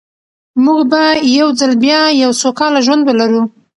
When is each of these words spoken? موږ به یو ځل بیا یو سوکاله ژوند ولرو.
موږ 0.63 0.79
به 0.91 1.03
یو 1.37 1.49
ځل 1.59 1.71
بیا 1.83 2.01
یو 2.21 2.31
سوکاله 2.41 2.79
ژوند 2.85 3.01
ولرو. 3.05 3.43